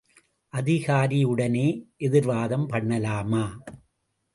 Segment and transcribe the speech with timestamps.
[0.53, 1.67] அதிகாரியுடனே
[1.97, 3.45] எதிர்வாதம் பண்ணலாமா?